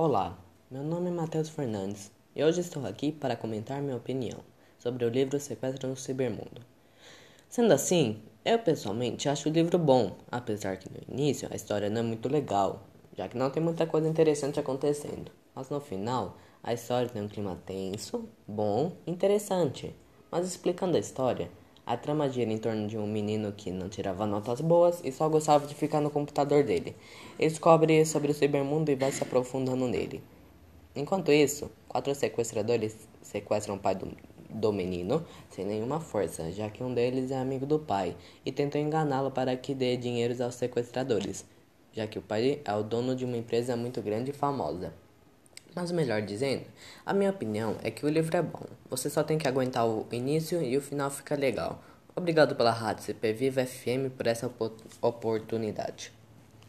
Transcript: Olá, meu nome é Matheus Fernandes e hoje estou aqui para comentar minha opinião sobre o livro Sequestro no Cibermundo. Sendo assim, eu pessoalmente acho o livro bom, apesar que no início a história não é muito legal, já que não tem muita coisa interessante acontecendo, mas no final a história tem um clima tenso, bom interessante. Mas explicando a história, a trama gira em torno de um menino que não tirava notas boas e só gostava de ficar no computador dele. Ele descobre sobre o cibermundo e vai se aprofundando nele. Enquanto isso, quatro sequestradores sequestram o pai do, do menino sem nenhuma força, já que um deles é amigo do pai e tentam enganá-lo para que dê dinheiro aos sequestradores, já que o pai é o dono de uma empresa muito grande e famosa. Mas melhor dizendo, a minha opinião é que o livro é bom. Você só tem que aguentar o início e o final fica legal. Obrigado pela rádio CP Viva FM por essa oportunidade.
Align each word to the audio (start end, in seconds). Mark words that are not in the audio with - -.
Olá, 0.00 0.38
meu 0.70 0.84
nome 0.84 1.08
é 1.08 1.10
Matheus 1.10 1.48
Fernandes 1.48 2.12
e 2.32 2.44
hoje 2.44 2.60
estou 2.60 2.86
aqui 2.86 3.10
para 3.10 3.34
comentar 3.34 3.82
minha 3.82 3.96
opinião 3.96 4.38
sobre 4.78 5.04
o 5.04 5.08
livro 5.08 5.40
Sequestro 5.40 5.88
no 5.88 5.96
Cibermundo. 5.96 6.64
Sendo 7.48 7.72
assim, 7.72 8.22
eu 8.44 8.60
pessoalmente 8.60 9.28
acho 9.28 9.48
o 9.48 9.52
livro 9.52 9.76
bom, 9.76 10.16
apesar 10.30 10.76
que 10.76 10.88
no 10.88 11.00
início 11.12 11.48
a 11.50 11.56
história 11.56 11.90
não 11.90 11.98
é 11.98 12.04
muito 12.04 12.28
legal, 12.28 12.84
já 13.16 13.26
que 13.26 13.36
não 13.36 13.50
tem 13.50 13.60
muita 13.60 13.88
coisa 13.88 14.06
interessante 14.06 14.60
acontecendo, 14.60 15.32
mas 15.52 15.68
no 15.68 15.80
final 15.80 16.38
a 16.62 16.72
história 16.72 17.08
tem 17.08 17.20
um 17.20 17.28
clima 17.28 17.60
tenso, 17.66 18.28
bom 18.46 18.92
interessante. 19.04 19.92
Mas 20.30 20.46
explicando 20.46 20.96
a 20.96 21.00
história, 21.00 21.50
a 21.88 21.96
trama 21.96 22.28
gira 22.28 22.52
em 22.52 22.58
torno 22.58 22.86
de 22.86 22.98
um 22.98 23.06
menino 23.06 23.50
que 23.50 23.70
não 23.70 23.88
tirava 23.88 24.26
notas 24.26 24.60
boas 24.60 25.00
e 25.02 25.10
só 25.10 25.26
gostava 25.26 25.66
de 25.66 25.74
ficar 25.74 26.02
no 26.02 26.10
computador 26.10 26.62
dele. 26.62 26.94
Ele 27.38 27.48
descobre 27.48 28.04
sobre 28.04 28.30
o 28.30 28.34
cibermundo 28.34 28.90
e 28.90 28.94
vai 28.94 29.10
se 29.10 29.22
aprofundando 29.22 29.88
nele. 29.88 30.22
Enquanto 30.94 31.32
isso, 31.32 31.70
quatro 31.88 32.14
sequestradores 32.14 32.94
sequestram 33.22 33.76
o 33.76 33.78
pai 33.78 33.94
do, 33.94 34.06
do 34.50 34.70
menino 34.70 35.24
sem 35.48 35.64
nenhuma 35.64 35.98
força, 35.98 36.52
já 36.52 36.68
que 36.68 36.84
um 36.84 36.92
deles 36.92 37.30
é 37.30 37.38
amigo 37.38 37.64
do 37.64 37.78
pai 37.78 38.14
e 38.44 38.52
tentam 38.52 38.78
enganá-lo 38.78 39.30
para 39.30 39.56
que 39.56 39.74
dê 39.74 39.96
dinheiro 39.96 40.44
aos 40.44 40.56
sequestradores, 40.56 41.46
já 41.94 42.06
que 42.06 42.18
o 42.18 42.22
pai 42.22 42.60
é 42.66 42.74
o 42.74 42.82
dono 42.82 43.16
de 43.16 43.24
uma 43.24 43.38
empresa 43.38 43.74
muito 43.78 44.02
grande 44.02 44.30
e 44.30 44.34
famosa. 44.34 44.92
Mas 45.78 45.92
melhor 45.92 46.22
dizendo, 46.22 46.64
a 47.06 47.14
minha 47.14 47.30
opinião 47.30 47.76
é 47.84 47.88
que 47.88 48.04
o 48.04 48.08
livro 48.08 48.36
é 48.36 48.42
bom. 48.42 48.66
Você 48.90 49.08
só 49.08 49.22
tem 49.22 49.38
que 49.38 49.46
aguentar 49.46 49.86
o 49.86 50.08
início 50.10 50.60
e 50.60 50.76
o 50.76 50.80
final 50.80 51.08
fica 51.08 51.36
legal. 51.36 51.80
Obrigado 52.16 52.56
pela 52.56 52.72
rádio 52.72 53.04
CP 53.04 53.32
Viva 53.32 53.64
FM 53.64 54.10
por 54.16 54.26
essa 54.26 54.50
oportunidade. 55.00 56.17